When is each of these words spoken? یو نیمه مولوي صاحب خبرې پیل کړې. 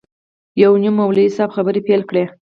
یو 0.61 0.71
نیمه 0.81 0.95
مولوي 0.97 1.25
صاحب 1.35 1.51
خبرې 1.55 1.81
پیل 1.87 2.01
کړې. 2.09 2.23